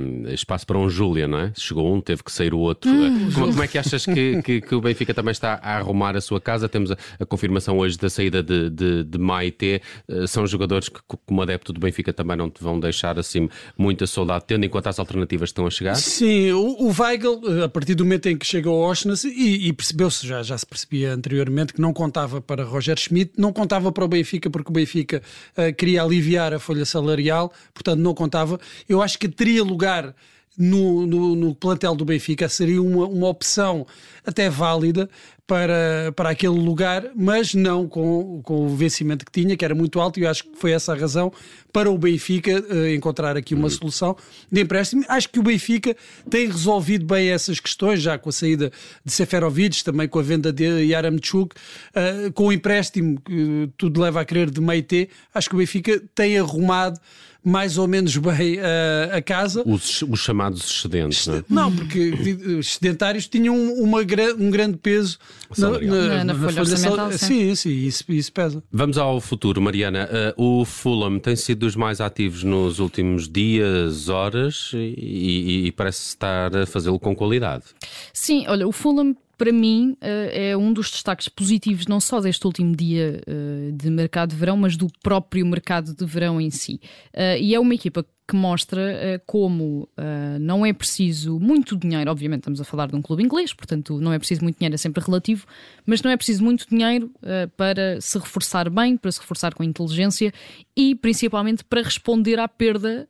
um, 0.00 0.28
espaço 0.28 0.66
para 0.66 0.76
um 0.76 0.90
Júlia, 0.90 1.28
não 1.28 1.38
é? 1.38 1.52
Chegou 1.56 1.94
um, 1.94 2.00
teve 2.00 2.24
que 2.24 2.32
sair 2.32 2.52
o 2.52 2.58
outro. 2.58 2.90
Hum. 2.90 3.30
Como, 3.32 3.46
como, 3.46 3.62
é 3.62 3.68
que 3.68 3.78
achas 3.78 4.04
que, 4.04 4.42
que, 4.42 4.60
que, 4.60 4.74
o 4.74 4.80
Benfica 4.80 5.14
também 5.14 5.30
está 5.30 5.60
a 5.62 5.76
arrumar 5.76 6.16
a 6.16 6.20
sua 6.20 6.40
casa? 6.40 6.68
Temos 6.68 6.90
a, 6.90 6.96
a 7.20 7.24
confirmação 7.24 7.78
hoje 7.78 7.96
da 7.98 8.10
saída 8.10 8.42
de, 8.42 8.68
de, 8.70 9.04
de 9.04 9.18
Maite. 9.18 9.80
Uh, 10.08 10.26
são 10.26 10.44
jogadores 10.48 10.88
que, 10.88 11.00
como 11.24 11.40
adepto 11.40 11.72
do 11.72 11.78
Benfica, 11.78 12.12
também 12.12 12.36
não 12.36 12.50
te 12.50 12.62
vão 12.62 12.80
deixar 12.80 13.16
assim 13.16 13.48
muita 13.78 14.08
saudade, 14.08 14.44
tendo 14.48 14.64
em 14.64 14.68
conta 14.68 14.90
as 14.90 14.98
alternativas 14.98 15.50
que 15.50 15.52
estão 15.52 15.66
a 15.66 15.70
chegar? 15.70 15.94
Sim, 15.94 16.50
o, 16.50 16.88
o 16.88 16.94
Weigl, 16.98 17.62
a 17.62 17.68
partir 17.68 17.94
do 17.94 18.04
momento 18.04 18.28
em 18.28 18.36
que 18.36 18.44
chegou 18.44 18.82
ao 18.82 18.90
Oshness, 18.90 19.22
e, 19.24 19.68
e 19.68 19.72
percebeu-se, 19.72 20.26
já, 20.26 20.42
já 20.42 20.58
se 20.58 20.66
percebia 20.66 21.12
anteriormente 21.12 21.43
anteriormente, 21.44 21.72
que 21.72 21.80
não 21.80 21.92
contava 21.92 22.40
para 22.40 22.64
Roger 22.64 22.98
Schmidt, 22.98 23.32
não 23.36 23.52
contava 23.52 23.92
para 23.92 24.04
o 24.04 24.08
Benfica, 24.08 24.50
porque 24.50 24.70
o 24.70 24.72
Benfica 24.72 25.22
uh, 25.56 25.74
queria 25.74 26.02
aliviar 26.02 26.52
a 26.52 26.58
folha 26.58 26.84
salarial, 26.84 27.52
portanto 27.72 28.00
não 28.00 28.14
contava. 28.14 28.58
Eu 28.88 29.02
acho 29.02 29.18
que 29.18 29.28
teria 29.28 29.62
lugar 29.62 30.14
no, 30.56 31.06
no, 31.06 31.34
no, 31.34 31.54
plantel 31.54 31.96
do 31.96 32.04
Benfica 32.04 32.48
seria 32.48 32.80
uma, 32.80 33.06
uma 33.06 33.28
opção 33.28 33.84
até 34.24 34.48
válida 34.48 35.10
para, 35.46 36.12
para 36.16 36.30
aquele 36.30 36.58
lugar, 36.58 37.10
mas 37.14 37.54
não 37.54 37.86
com, 37.86 38.40
com 38.42 38.66
o 38.66 38.76
vencimento 38.76 39.26
que 39.26 39.32
tinha, 39.32 39.56
que 39.56 39.64
era 39.64 39.74
muito 39.74 40.00
alto, 40.00 40.18
e 40.18 40.22
eu 40.22 40.30
acho 40.30 40.44
que 40.44 40.56
foi 40.56 40.72
essa 40.72 40.92
a 40.92 40.96
razão 40.96 41.32
para 41.72 41.90
o 41.90 41.98
Benfica 41.98 42.64
uh, 42.70 42.88
encontrar 42.88 43.36
aqui 43.36 43.54
uma 43.54 43.64
uhum. 43.64 43.70
solução 43.70 44.16
de 44.50 44.62
empréstimo. 44.62 45.04
Acho 45.08 45.28
que 45.28 45.38
o 45.38 45.42
Benfica 45.42 45.94
tem 46.30 46.46
resolvido 46.46 47.04
bem 47.04 47.28
essas 47.28 47.60
questões, 47.60 48.00
já 48.00 48.16
com 48.16 48.30
a 48.30 48.32
saída 48.32 48.72
de 49.04 49.12
Seferovic, 49.12 49.84
também 49.84 50.08
com 50.08 50.18
a 50.18 50.22
venda 50.22 50.52
de 50.52 50.64
Yaramchuk, 50.64 51.54
uh, 51.54 52.32
com 52.32 52.46
o 52.46 52.52
empréstimo 52.52 53.20
que 53.20 53.68
tudo 53.76 54.00
leva 54.00 54.20
a 54.20 54.24
crer 54.24 54.50
de 54.50 54.60
Meite, 54.60 55.10
acho 55.34 55.48
que 55.48 55.54
o 55.54 55.58
Benfica 55.58 56.02
tem 56.14 56.38
arrumado 56.38 56.98
mais 57.44 57.76
ou 57.76 57.86
menos 57.86 58.16
bem 58.16 58.58
a, 58.58 59.18
a 59.18 59.22
casa. 59.22 59.62
Os, 59.66 60.00
os, 60.02 60.20
chamados 60.20 60.62
excedentes, 60.62 61.26
não 61.26 61.36
é? 61.36 61.44
Não, 61.48 61.76
porque 61.76 62.10
os 62.58 62.74
sedentários 62.74 63.28
tinham 63.28 63.54
uma, 63.74 63.98
um 64.38 64.50
grande 64.50 64.78
peso 64.78 65.18
na, 65.56 65.70
na, 65.70 66.24
na, 66.24 66.34
folha, 66.34 66.60
orçamental. 66.60 67.12
Sim, 67.12 67.54
sim, 67.54 67.70
isso, 67.70 68.04
isso 68.08 68.32
pesa. 68.32 68.62
Vamos 68.72 68.98
ao 68.98 69.20
futuro, 69.20 69.60
Mariana. 69.60 70.08
Uh, 70.36 70.60
o 70.60 70.64
Fulham 70.64 71.18
tem 71.18 71.36
sido 71.36 71.60
dos 71.60 71.76
mais 71.76 72.00
ativos 72.00 72.42
nos 72.42 72.78
últimos 72.78 73.28
dias, 73.28 74.08
horas 74.08 74.70
e, 74.74 74.76
e, 74.76 75.66
e 75.66 75.72
parece 75.72 76.08
estar 76.08 76.54
a 76.56 76.66
fazê-lo 76.66 76.98
com 76.98 77.14
qualidade. 77.14 77.64
Sim, 78.12 78.44
olha, 78.48 78.66
o 78.66 78.72
Fulham 78.72 79.16
para 79.36 79.52
mim, 79.52 79.96
eh, 80.00 80.50
é 80.50 80.56
um 80.56 80.72
dos 80.72 80.90
destaques 80.90 81.28
positivos, 81.28 81.86
não 81.86 82.00
só 82.00 82.20
deste 82.20 82.46
último 82.46 82.74
dia 82.74 83.20
eh, 83.26 83.70
de 83.72 83.90
mercado 83.90 84.30
de 84.30 84.36
verão, 84.36 84.56
mas 84.56 84.76
do 84.76 84.88
próprio 85.02 85.44
mercado 85.46 85.94
de 85.94 86.04
verão 86.04 86.40
em 86.40 86.50
si. 86.50 86.80
Eh, 87.12 87.40
e 87.40 87.54
é 87.54 87.60
uma 87.60 87.74
equipa 87.74 88.04
que 88.26 88.34
mostra 88.34 88.80
uh, 88.80 89.22
como 89.26 89.88
uh, 89.98 90.38
não 90.40 90.64
é 90.64 90.72
preciso 90.72 91.38
muito 91.38 91.76
dinheiro, 91.76 92.10
obviamente 92.10 92.40
estamos 92.40 92.60
a 92.60 92.64
falar 92.64 92.88
de 92.88 92.96
um 92.96 93.02
clube 93.02 93.22
inglês, 93.22 93.52
portanto 93.52 94.00
não 94.00 94.12
é 94.12 94.18
preciso 94.18 94.42
muito 94.42 94.58
dinheiro, 94.58 94.74
é 94.74 94.78
sempre 94.78 95.04
relativo, 95.04 95.46
mas 95.84 96.00
não 96.00 96.10
é 96.10 96.16
preciso 96.16 96.42
muito 96.42 96.66
dinheiro 96.68 97.12
uh, 97.18 97.48
para 97.56 98.00
se 98.00 98.18
reforçar 98.18 98.70
bem, 98.70 98.96
para 98.96 99.12
se 99.12 99.20
reforçar 99.20 99.52
com 99.52 99.62
inteligência 99.62 100.32
e 100.74 100.94
principalmente 100.94 101.62
para 101.64 101.82
responder 101.82 102.38
à 102.38 102.48
perda 102.48 103.08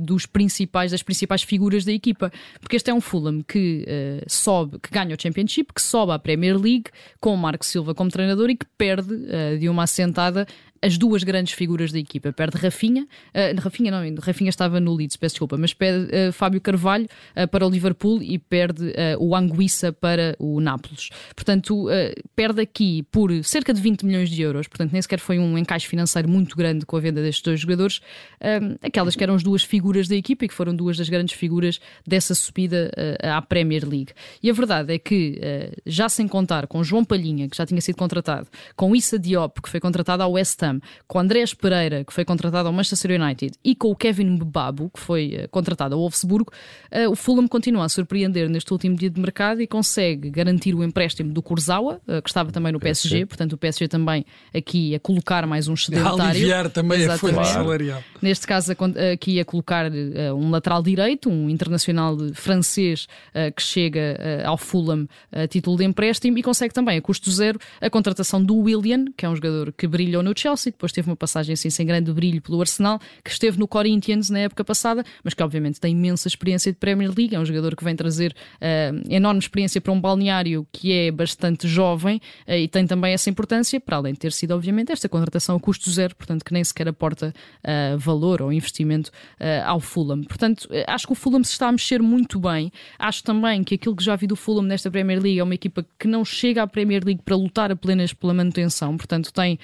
dos 0.00 0.26
principais, 0.26 0.92
das 0.92 1.02
principais 1.02 1.42
figuras 1.42 1.84
da 1.84 1.92
equipa, 1.92 2.30
porque 2.60 2.76
este 2.76 2.88
é 2.88 2.94
um 2.94 3.00
Fulham 3.00 3.42
que 3.42 3.84
sobe, 4.28 4.78
que 4.78 4.90
ganha 4.90 5.16
o 5.16 5.20
Championship, 5.20 5.72
que 5.74 5.82
sobe 5.82 6.12
à 6.12 6.18
Premier 6.20 6.56
League 6.56 6.84
com 7.18 7.34
o 7.34 7.36
Marco 7.36 7.66
Silva 7.66 7.94
como 7.94 8.10
treinador 8.10 8.50
e 8.50 8.56
que 8.56 8.66
perde 8.78 9.16
de 9.58 9.68
uma 9.68 9.82
assentada 9.82 10.46
as 10.82 10.96
duas 10.96 11.22
grandes 11.22 11.52
figuras 11.52 11.92
da 11.92 11.98
equipa. 11.98 12.32
Perde 12.32 12.56
Rafinha, 12.56 13.02
uh, 13.04 13.60
Rafinha 13.60 13.90
não, 13.90 14.14
Rafinha 14.20 14.48
estava 14.48 14.80
no 14.80 14.94
Leeds, 14.94 15.16
peço 15.16 15.34
desculpa, 15.34 15.56
mas 15.56 15.74
perde 15.74 16.06
uh, 16.06 16.32
Fábio 16.32 16.60
Carvalho 16.60 17.06
uh, 17.36 17.46
para 17.48 17.66
o 17.66 17.70
Liverpool 17.70 18.22
e 18.22 18.38
perde 18.38 18.92
o 19.18 19.34
Anguissa 19.34 19.92
para 19.92 20.34
o 20.38 20.60
Nápoles. 20.60 21.10
Portanto, 21.34 21.86
perde 22.34 22.60
aqui 22.60 23.02
por 23.10 23.30
cerca 23.44 23.72
de 23.72 23.80
20 23.80 24.04
milhões 24.04 24.30
de 24.30 24.40
euros, 24.42 24.68
portanto, 24.68 24.92
nem 24.92 25.02
sequer 25.02 25.18
foi 25.18 25.38
um 25.38 25.56
encaixe 25.58 25.86
financeiro 25.86 26.28
muito 26.28 26.56
grande 26.56 26.86
com 26.86 26.96
a 26.96 27.00
venda 27.00 27.22
destes 27.22 27.42
dois 27.42 27.60
jogadores, 27.60 28.00
aquelas 28.82 29.16
que 29.16 29.22
eram 29.22 29.34
as 29.34 29.42
duas 29.42 29.62
figuras 29.62 30.08
da 30.08 30.14
equipa 30.14 30.44
e 30.44 30.48
que 30.48 30.54
foram 30.54 30.74
duas 30.74 30.96
das 30.96 31.08
grandes 31.08 31.34
figuras 31.34 31.80
dessa 32.06 32.34
subida 32.34 32.90
à 33.22 33.40
Premier 33.42 33.86
League. 33.86 34.12
E 34.42 34.50
a 34.50 34.52
verdade 34.52 34.94
é 34.94 34.98
que, 34.98 35.40
já 35.86 36.08
sem 36.08 36.26
contar 36.28 36.66
com 36.66 36.82
João 36.82 37.04
Palhinha, 37.04 37.48
que 37.48 37.56
já 37.56 37.66
tinha 37.66 37.80
sido 37.80 37.96
contratado, 37.96 38.48
com 38.76 38.94
Issa 38.94 39.18
Diop, 39.18 39.60
que 39.62 39.68
foi 39.68 39.80
contratado 39.80 40.22
ao 40.22 40.32
West 40.32 40.62
Ham, 40.62 40.69
Ham, 40.70 40.80
com 41.06 41.18
Andrés 41.18 41.54
Pereira, 41.54 42.04
que 42.04 42.12
foi 42.12 42.24
contratado 42.24 42.68
ao 42.68 42.72
Manchester 42.72 43.20
United, 43.20 43.52
e 43.64 43.74
com 43.74 43.90
o 43.90 43.96
Kevin 43.96 44.30
Mbabo, 44.30 44.90
que 44.90 45.00
foi 45.00 45.40
uh, 45.44 45.48
contratado 45.50 45.94
ao 45.94 46.00
Wolfsburgo, 46.00 46.52
uh, 46.92 47.10
o 47.10 47.16
Fulham 47.16 47.46
continua 47.48 47.84
a 47.84 47.88
surpreender 47.88 48.48
neste 48.48 48.72
último 48.72 48.96
dia 48.96 49.10
de 49.10 49.20
mercado 49.20 49.60
e 49.60 49.66
consegue 49.66 50.30
garantir 50.30 50.74
o 50.74 50.82
empréstimo 50.82 51.32
do 51.32 51.42
Kurzawa, 51.42 52.00
uh, 52.06 52.22
que 52.22 52.28
estava 52.28 52.52
também 52.52 52.72
no 52.72 52.80
PSG, 52.80 53.26
portanto 53.26 53.54
o 53.54 53.58
PSG 53.58 53.88
também 53.88 54.24
aqui 54.54 54.94
a 54.94 55.00
colocar 55.00 55.46
mais 55.46 55.68
um 55.68 55.76
sedentário. 55.76 56.22
A 56.22 56.28
aliviar 56.28 56.70
também 56.70 57.06
a 57.06 57.18
folha 57.18 57.44
salarial. 57.44 58.02
Neste 58.22 58.46
caso 58.46 58.72
aqui 59.12 59.40
a 59.40 59.44
colocar 59.44 59.90
um 60.36 60.50
lateral 60.50 60.82
direito, 60.82 61.28
um 61.28 61.48
internacional 61.48 62.16
francês 62.34 63.06
que 63.56 63.62
chega 63.62 64.42
ao 64.44 64.56
Fulham 64.56 65.06
a 65.32 65.46
título 65.46 65.76
de 65.76 65.84
empréstimo 65.84 66.36
e 66.38 66.42
consegue 66.42 66.74
também 66.74 66.98
a 66.98 67.02
custo 67.02 67.30
zero 67.30 67.58
a 67.80 67.88
contratação 67.88 68.42
do 68.42 68.56
William, 68.56 69.06
que 69.16 69.24
é 69.24 69.28
um 69.28 69.34
jogador 69.34 69.72
que 69.72 69.86
brilhou 69.86 70.22
no 70.22 70.32
Chelsea, 70.36 70.59
Chelsea, 70.60 70.72
depois 70.72 70.92
teve 70.92 71.08
uma 71.08 71.16
passagem 71.16 71.54
assim 71.54 71.70
sem 71.70 71.86
grande 71.86 72.12
brilho 72.12 72.40
pelo 72.40 72.60
Arsenal, 72.60 73.00
que 73.24 73.30
esteve 73.30 73.58
no 73.58 73.66
Corinthians 73.66 74.28
na 74.28 74.40
época 74.40 74.64
passada, 74.64 75.02
mas 75.24 75.32
que 75.34 75.42
obviamente 75.42 75.80
tem 75.80 75.92
imensa 75.92 76.28
experiência 76.28 76.70
de 76.70 76.78
Premier 76.78 77.10
League, 77.16 77.34
é 77.34 77.40
um 77.40 77.44
jogador 77.44 77.74
que 77.74 77.82
vem 77.82 77.96
trazer 77.96 78.34
uh, 78.56 79.12
enorme 79.12 79.40
experiência 79.40 79.80
para 79.80 79.92
um 79.92 80.00
balneário 80.00 80.66
que 80.70 80.92
é 80.92 81.10
bastante 81.10 81.66
jovem 81.66 82.20
uh, 82.46 82.52
e 82.52 82.68
tem 82.68 82.86
também 82.86 83.12
essa 83.12 83.30
importância, 83.30 83.80
para 83.80 83.96
além 83.96 84.12
de 84.12 84.18
ter 84.18 84.32
sido 84.32 84.52
obviamente 84.52 84.92
esta 84.92 85.08
contratação 85.08 85.56
a 85.56 85.60
custo 85.60 85.90
zero, 85.90 86.14
portanto 86.14 86.44
que 86.44 86.52
nem 86.52 86.62
sequer 86.62 86.88
aporta 86.88 87.32
uh, 87.64 87.98
valor 87.98 88.42
ou 88.42 88.52
investimento 88.52 89.10
ao 89.64 89.80
Fulham. 89.80 90.22
Portanto, 90.24 90.68
acho 90.86 91.06
que 91.06 91.12
o 91.12 91.14
Fulham 91.14 91.42
se 91.42 91.52
está 91.52 91.68
a 91.68 91.72
mexer 91.72 92.02
muito 92.02 92.38
bem, 92.38 92.70
acho 92.98 93.22
também 93.22 93.62
que 93.64 93.74
aquilo 93.74 93.96
que 93.96 94.04
já 94.04 94.14
vi 94.16 94.26
do 94.26 94.36
Fulham 94.36 94.62
nesta 94.62 94.90
Premier 94.90 95.20
League 95.20 95.38
é 95.38 95.42
uma 95.42 95.54
equipa 95.54 95.84
que 95.98 96.06
não 96.06 96.24
chega 96.24 96.62
à 96.62 96.66
Premier 96.66 97.02
League 97.04 97.22
para 97.24 97.36
lutar 97.36 97.70
apenas 97.70 98.12
pela 98.12 98.34
manutenção, 98.34 98.96
portanto 98.96 99.32
tem 99.32 99.58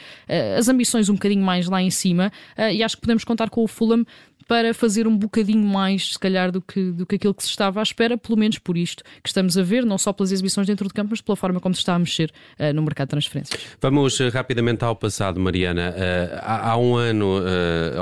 as 0.57 0.69
ambições 0.69 0.86
um 1.09 1.15
bocadinho 1.15 1.45
mais 1.45 1.69
lá 1.69 1.83
em 1.83 1.91
cima 1.91 2.33
uh, 2.59 2.71
e 2.73 2.83
acho 2.83 2.97
que 2.97 3.03
podemos 3.03 3.25
contar 3.25 3.51
com 3.51 3.63
o 3.63 3.69
Fulham 3.69 4.05
para 4.47 4.73
fazer 4.73 5.07
um 5.07 5.17
bocadinho 5.17 5.67
mais, 5.67 6.13
se 6.13 6.19
calhar, 6.19 6.53
do 6.53 6.61
que, 6.61 6.91
do 6.93 7.05
que 7.05 7.17
aquilo 7.17 7.35
que 7.35 7.43
se 7.43 7.49
estava 7.51 7.81
à 7.81 7.83
espera, 7.83 8.17
pelo 8.17 8.39
menos 8.39 8.59
por 8.59 8.77
isto 8.77 9.03
que 9.23 9.29
estamos 9.29 9.59
a 9.59 9.63
ver, 9.63 9.85
não 9.85 9.99
só 9.99 10.13
pelas 10.13 10.33
exibições 10.33 10.67
dentro 10.67 10.87
de 10.87 10.95
campo, 10.95 11.11
mas 11.11 11.21
pela 11.21 11.37
forma 11.37 11.61
como 11.61 11.75
se 11.75 11.81
está 11.81 11.95
a 11.95 11.99
mexer 11.99 12.31
uh, 12.59 12.73
no 12.73 12.83
mercado 12.83 13.09
de 13.09 13.11
transferências. 13.11 13.61
Vamos 13.81 14.21
uh, 14.21 14.29
rapidamente 14.29 14.85
ao 14.85 14.95
passado, 14.95 15.41
Mariana. 15.41 15.91
Uh, 15.91 16.39
há, 16.41 16.71
há, 16.71 16.77
um 16.77 16.97
ano 16.97 17.41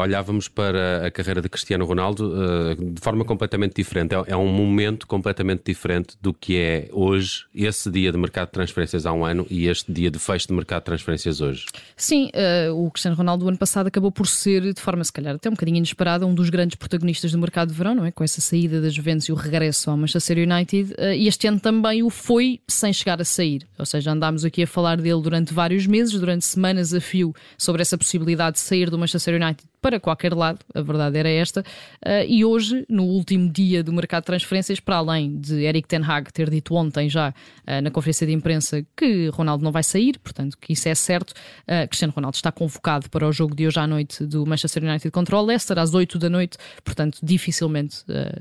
olhávamos 0.01 0.49
para 0.49 1.07
a 1.07 1.11
carreira 1.11 1.41
de 1.41 1.49
Cristiano 1.49 1.85
Ronaldo 1.85 2.75
de 2.77 3.01
forma 3.01 3.25
completamente 3.25 3.75
diferente. 3.75 4.15
É, 4.15 4.33
é, 4.33 4.37
um 4.37 4.49
momento 4.49 5.07
completamente 5.07 5.63
diferente 5.65 6.17
do 6.21 6.35
que 6.35 6.57
é 6.59 6.89
hoje, 6.93 7.47
esse 7.55 7.91
dia 7.91 8.13
de 8.13 8.19
mercado 8.19 8.47
de 8.47 8.53
transferências 8.53 9.07
há 9.07 9.13
um 9.13 9.25
ano 9.25 9.47
e 9.49 9.67
este 9.67 9.91
dia 9.93 10.11
de 10.11 10.19
fecho 10.19 10.49
de 10.49 10.55
mercado 10.55 10.81
de 10.83 10.87
transferências 10.87 11.41
hoje. 11.41 11.67
Sim, 11.97 12.31
o 12.75 12.91
Cristiano 12.91 13.17
Ronaldo 13.17 13.45
do 13.45 13.49
ano 13.49 13.59
passado 13.59 13.87
acabou 13.87 14.13
por 14.13 14.27
ser, 14.27 14.73
de 14.73 14.81
forma 14.81 15.03
se 15.05 15.13
calhar 15.13 15.35
até 15.35 15.49
um 15.49 15.53
bocadinho 15.53 15.79
inesperada, 15.79 16.27
um 16.27 16.34
um 16.35 16.37
dos 16.37 16.51
grandes 16.51 16.75
protagonistas 16.75 17.31
do 17.31 17.39
mercado 17.39 17.69
de 17.69 17.75
verão, 17.75 17.95
não 17.95 18.05
é? 18.05 18.11
Com 18.11 18.25
essa 18.25 18.41
saída 18.41 18.81
das 18.81 18.93
Juventus 18.93 19.27
e 19.27 19.33
o 19.33 19.37
regresso 19.37 19.89
ao 19.89 19.97
Manchester 19.97 20.39
United. 20.39 20.93
Eh, 20.99 21.19
e 21.19 21.29
este 21.29 21.47
ano 21.47 21.61
também 21.61 22.03
o 22.03 22.11
foi 22.11 22.61
sem 22.67 22.93
chegar 22.93 23.21
a 23.21 23.25
sair. 23.25 23.65
Ou 23.79 23.87
seja, 23.87 24.11
andámos 24.11 24.45
aqui 24.45 24.65
a 24.65 24.67
falar 24.67 24.97
dele 24.97 25.23
durante 25.23 25.55
vários 25.55 25.87
meses, 25.87 26.19
durante 26.19 26.45
semanas 26.45 26.93
a 26.93 27.01
fio, 27.01 27.33
sobre 27.57 27.83
essa 27.83 27.97
possibilidade 27.97 28.57
de 28.57 28.61
sair 28.61 28.91
do 28.91 28.99
Manchester 28.99 29.41
United 29.41 29.74
para 29.85 30.01
qualquer 30.01 30.33
lado, 30.33 30.61
a 30.75 30.81
verdade 30.81 31.19
era 31.19 31.29
esta. 31.29 31.61
Uh, 31.61 32.25
e 32.27 32.43
hoje, 32.43 32.87
no 32.89 33.05
último 33.05 33.51
dia 33.51 33.83
do 33.83 33.93
mercado 33.93 34.23
de 34.23 34.29
transferências, 34.29 34.81
para 34.81 34.97
além 34.97 35.37
de 35.37 35.63
Eric 35.63 35.87
Ten 35.87 36.03
Hag 36.03 36.33
ter 36.33 36.49
dito 36.49 36.75
ontem 36.75 37.07
já 37.07 37.29
uh, 37.29 37.83
na 37.83 37.91
conferência 37.91 38.27
de 38.27 38.33
imprensa 38.33 38.83
que 38.97 39.29
Ronaldo 39.29 39.63
não 39.63 39.71
vai 39.71 39.83
sair, 39.83 40.19
portanto 40.21 40.57
que 40.59 40.73
isso 40.73 40.89
é 40.89 40.95
certo, 40.95 41.33
uh, 41.33 41.87
Cristiano 41.87 42.15
Ronaldo 42.17 42.35
está 42.35 42.51
convocado 42.51 43.11
para 43.11 43.29
o 43.29 43.31
jogo 43.31 43.55
de 43.55 43.67
hoje 43.67 43.79
à 43.79 43.87
noite 43.87 44.25
do 44.25 44.47
Manchester 44.47 44.83
United 44.83 45.11
contra 45.11 45.37
o 45.37 45.43
Leicester 45.45 45.79
às 45.79 45.93
8 45.93 46.19
da 46.19 46.31
noite, 46.31 46.57
portanto 46.83 47.19
dificilmente 47.23 47.97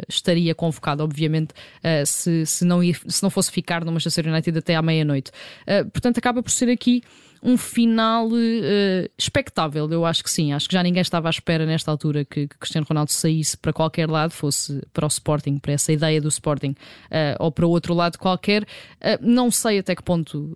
estaria 0.07 0.55
convocado, 0.55 1.03
obviamente, 1.03 1.53
se, 2.05 2.45
se, 2.45 2.63
não 2.63 2.81
ia, 2.81 2.95
se 3.05 3.21
não 3.21 3.29
fosse 3.29 3.51
ficar 3.51 3.83
no 3.83 3.91
Manchester 3.91 4.27
United 4.27 4.57
até 4.57 4.75
à 4.75 4.81
meia-noite. 4.81 5.31
portanto, 5.91 6.17
acaba 6.19 6.41
por 6.41 6.51
ser 6.51 6.69
aqui 6.69 7.03
um 7.43 7.57
final 7.57 8.27
uh, 8.27 9.09
expectável, 9.17 9.89
eu 9.91 10.05
acho 10.05 10.23
que 10.23 10.31
sim. 10.31 10.53
Acho 10.53 10.67
que 10.67 10.73
já 10.73 10.81
ninguém 10.81 11.01
estava 11.01 11.27
à 11.27 11.31
espera 11.31 11.65
nesta 11.65 11.91
altura 11.91 12.23
que, 12.23 12.47
que 12.47 12.57
Cristiano 12.57 12.88
Ronaldo 12.88 13.12
saísse 13.12 13.57
para 13.57 13.73
qualquer 13.73 14.09
lado, 14.09 14.31
fosse 14.31 14.81
para 14.93 15.05
o 15.05 15.07
Sporting, 15.07 15.59
para 15.59 15.73
essa 15.73 15.91
ideia 15.91 16.21
do 16.21 16.29
Sporting, 16.29 16.71
uh, 16.71 17.35
ou 17.39 17.51
para 17.51 17.67
outro 17.67 17.93
lado 17.93 18.17
qualquer. 18.17 18.63
Uh, 18.63 19.19
não 19.21 19.51
sei 19.51 19.79
até 19.79 19.95
que 19.95 20.03
ponto, 20.03 20.55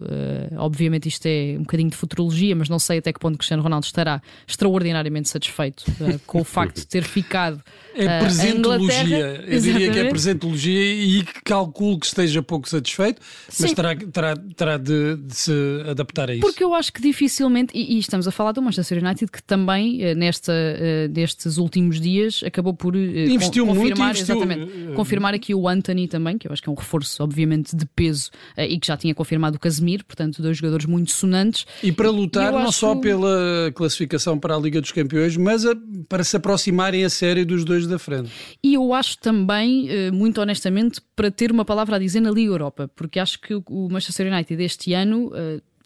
obviamente 0.58 1.08
isto 1.08 1.26
é 1.26 1.56
um 1.58 1.64
bocadinho 1.64 1.90
de 1.90 1.98
futurologia, 1.98 2.56
mas 2.56 2.70
não 2.70 2.80
sei 2.80 3.00
até 3.00 3.12
que 3.12 3.20
ponto 3.20 3.38
Cristiano 3.38 3.62
Ronaldo 3.62 3.86
estará 3.86 4.22
extraordinariamente 4.48 5.30
satisfeito 5.30 5.84
com 6.26 6.42
o 6.42 6.44
facto 6.44 6.78
de 6.78 6.88
ter 6.88 7.04
ficado. 7.04 7.62
É 7.94 8.20
presentologia, 8.20 9.44
eu 9.48 9.60
diria 9.60 9.92
que 9.92 10.00
é 10.00 10.10
presentologia 10.10 10.94
e 10.94 11.24
calculo 11.44 12.00
que 12.00 12.06
esteja 12.06 12.44
pouco 12.44 12.70
satisfeito, 12.70 13.22
mas 13.60 13.74
terá, 13.74 13.96
terá, 13.96 14.36
terá 14.56 14.78
de, 14.78 15.18
de, 15.18 15.36
se 15.36 15.52
adaptar 15.90 16.30
a 16.30 16.34
isso. 16.34 16.42
Porque 16.42 16.64
eu 16.64 16.74
acho 16.78 16.94
que 16.94 17.02
dificilmente, 17.02 17.78
e, 17.78 17.96
e, 17.96 18.00
estamos 18.00 18.28
a 18.28 18.32
falar 18.32 18.52
do 18.52 18.62
Manchester 18.62 19.04
United, 19.04 19.32
que 19.32 19.44
também 19.44 20.02
eh, 20.04 20.16
nesta, 20.16 20.52
uh, 20.52 21.10
destes 21.10 21.58
últimos 21.58 22.00
dias 22.00 22.42
acabou 22.46 22.74
por 22.74 22.96
uh, 22.96 22.98
investiu 22.98 23.66
con 23.66 23.74
confirmar, 23.74 24.08
muito, 24.08 24.20
investiu, 24.20 24.36
exatamente, 24.36 24.94
confirmar 24.96 25.34
aqui 25.34 25.54
o 25.54 25.68
Anthony 25.68 26.08
também, 26.08 26.38
que 26.38 26.48
eu 26.48 26.54
acho 26.54 26.62
que 26.62 26.70
é 26.70 26.72
um 26.72 26.76
reforço, 26.76 27.24
obviamente, 27.24 27.76
de 27.76 27.86
peso 27.86 28.32
e 28.58 28.80
que 28.80 28.88
já 28.88 28.98
tinha 28.98 29.14
confirmado 29.14 29.58
o 29.58 29.60
Casemiro, 29.60 30.06
portanto, 30.06 30.42
dois 30.42 30.58
jogadores 30.58 30.86
muito 30.86 31.12
sonantes. 31.12 31.66
E 31.84 31.92
para 31.92 32.10
lutar 32.10 32.52
não 32.52 32.72
só 32.72 32.96
pela 32.96 33.72
classificação 33.74 34.40
para 34.40 34.56
a 34.56 34.60
Liga 34.60 34.82
dos 34.82 34.92
Campeões, 34.92 35.36
mas 35.38 35.66
a, 35.66 35.76
para 36.08 36.24
se 36.24 36.36
aproximarem 36.38 37.04
a 37.04 37.10
série 37.10 37.46
dos 37.46 37.64
dois 37.66 37.88
da 37.88 38.00
frente. 38.00 38.32
E 38.64 38.74
eu 38.74 38.94
acho 38.94 39.18
também, 39.20 39.90
muito 40.12 40.42
honestamente, 40.42 41.02
para 41.16 41.30
ter 41.32 41.52
uma 41.52 41.66
palavra 41.66 41.96
a 41.96 42.00
dizer 42.00 42.22
na 42.22 42.32
Liga 42.32 42.52
Europa, 42.52 42.90
porque 42.96 43.20
acho 43.20 43.40
que 43.40 43.54
o 43.56 43.90
Manchester 43.90 44.32
United 44.32 44.64
este 44.64 44.94
ano 44.94 45.32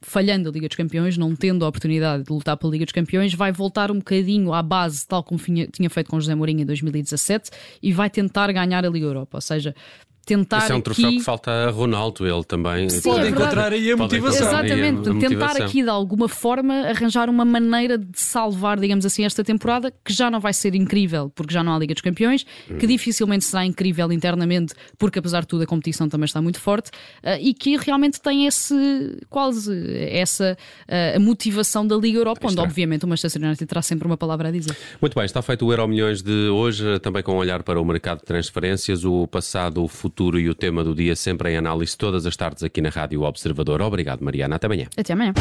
falhando 0.02 0.50
a 0.50 0.52
Liga 0.52 0.68
dos 0.68 0.76
Campeões, 0.76 1.18
não 1.18 1.36
tendo 1.36 1.64
a 1.64 1.68
oportunidade 1.68 2.24
de 2.24 2.32
lutar 2.32 2.58
pela 2.58 2.72
Liga 2.72 2.86
dos 2.86 2.92
Campeões, 2.92 3.34
vai 3.34 3.52
voltar 3.52 3.92
um 3.92 3.98
bocadinho 3.98 4.54
à 4.54 4.62
base, 4.62 5.06
tal 5.08 5.24
como 5.24 5.40
tinha 5.40 5.90
feito 5.90 6.10
com 6.10 6.20
José 6.20 6.34
Mourinho 6.34 6.62
em 6.62 6.66
2017, 6.66 7.52
e 7.82 7.94
vai 7.94 8.10
tentar 8.10 8.52
ganhar 8.52 8.84
a 8.86 8.90
Liga 8.90 9.06
Europa. 9.06 9.38
Ou 9.38 9.42
seja, 9.42 9.76
tentar. 10.32 10.60
Esse 10.60 10.72
é 10.72 10.76
um 10.76 10.82
troféu 10.82 11.08
aqui... 11.08 11.18
que 11.18 11.24
falta 11.24 11.52
a 11.52 11.70
Ronaldo, 11.70 12.26
ele 12.26 12.44
também. 12.44 12.90
Sim, 12.90 13.02
pode 13.02 13.26
é 13.26 13.30
encontrar 13.30 13.74
aí 13.74 13.92
a 13.92 13.98
motivação. 13.98 14.48
Exatamente, 14.48 15.10
a, 15.10 15.12
a 15.12 15.20
tentar 15.20 15.62
aqui 15.62 15.84
de 15.84 15.90
alguma 15.90 16.30
forma 16.30 16.74
arranjar 16.88 17.30
uma 17.30 17.44
maneira 17.44 17.98
de 17.98 18.20
salvar, 18.20 18.80
digamos 18.80 19.06
assim, 19.06 19.26
esta 19.26 19.44
temporada 19.44 19.94
que 20.04 20.14
já 20.14 20.32
não 20.32 20.40
vai 20.40 20.54
ser 20.54 20.74
incrível 20.76 21.30
porque 21.36 21.54
já 21.54 21.64
não 21.64 21.74
há 21.74 21.80
Liga 21.80 21.94
dos 21.94 22.02
Campeões, 22.02 22.46
hum. 22.70 22.78
que 22.78 22.88
dificilmente 22.88 23.46
será 23.46 23.66
incrível 23.66 24.12
internamente 24.12 24.74
porque 24.98 25.20
apesar 25.20 25.42
de 25.42 25.48
tudo 25.48 25.64
a 25.64 25.68
competição 25.68 26.08
também 26.08 26.26
está 26.26 26.42
muito 26.42 26.60
forte 26.60 26.90
uh, 26.90 27.38
e 27.40 27.54
que 27.54 27.78
realmente 27.78 28.22
tem 28.22 28.46
esse 28.46 29.18
quase 29.30 29.72
essa 30.10 30.58
uh, 30.88 31.20
motivação 31.20 31.86
da 31.86 31.96
Liga 31.96 32.20
Europa, 32.20 32.48
onde 32.48 32.60
obviamente 32.60 33.06
o 33.06 33.08
Manchester 33.08 33.42
United 33.42 33.66
terá 33.66 33.82
sempre 33.82 34.08
uma 34.08 34.18
palavra 34.18 34.50
a 34.50 34.52
dizer. 34.52 34.76
Muito 35.02 35.16
bem, 35.16 35.26
está 35.26 35.42
feito 35.42 35.66
o 35.66 35.72
Euro 35.72 35.88
Milhões 35.88 36.22
de 36.22 36.50
hoje, 36.50 37.00
também 37.00 37.24
com 37.24 37.34
um 37.34 37.38
olhar 37.38 37.64
para 37.64 37.82
o 37.82 37.86
mercado 37.86 38.20
de 38.20 38.26
transferências, 38.26 39.04
o 39.04 39.28
passado, 39.28 39.84
o 39.84 39.88
futuro 39.88 40.21
futuro 40.22 40.40
e 40.40 40.48
o 40.50 40.54
tema 40.54 40.84
do 40.84 40.94
dia 40.94 41.16
sempre 41.16 41.52
em 41.52 41.58
análise 41.58 41.98
todas 41.98 42.28
as 42.28 42.36
tardes 42.36 42.64
aqui 42.64 42.80
na 42.80 42.90
Rádio 42.90 43.24
Observador. 43.24 43.82
Obrigado, 43.82 44.24
Mariana. 44.24 44.58
Até 44.58 44.68
amanhã. 44.68 44.86
Até 44.96 45.14
amanhã. 45.14 45.34